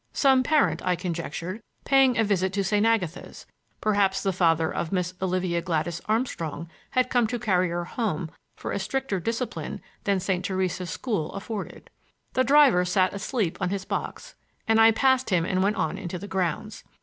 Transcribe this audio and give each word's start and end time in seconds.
Some 0.13 0.41
parent, 0.41 0.81
I 0.83 0.95
conjectured, 0.95 1.61
paying 1.85 2.17
a 2.17 2.23
visit 2.23 2.51
to 2.53 2.63
St. 2.63 2.83
Agatha's; 2.87 3.45
perhaps 3.81 4.23
the 4.23 4.33
father 4.33 4.73
of 4.73 4.91
Miss 4.91 5.13
Olivia 5.21 5.61
Gladys 5.61 6.01
Armstrong 6.07 6.67
had 6.89 7.11
come 7.11 7.27
to 7.27 7.37
carry 7.37 7.69
her 7.69 7.85
home 7.85 8.31
for 8.57 8.71
a 8.71 8.79
stricter 8.79 9.19
discipline 9.19 9.79
than 10.05 10.19
Sister 10.19 10.41
Theresa's 10.55 10.89
school 10.89 11.31
afforded. 11.33 11.91
The 12.33 12.43
driver 12.43 12.83
sat 12.83 13.13
asleep 13.13 13.59
on 13.61 13.69
his 13.69 13.85
box, 13.85 14.33
and 14.67 14.81
I 14.81 14.91
passed 14.91 15.29
him 15.29 15.45
and 15.45 15.61
went 15.61 15.75
on 15.75 15.99
into 15.99 16.17
the 16.17 16.27
grounds. 16.27 16.83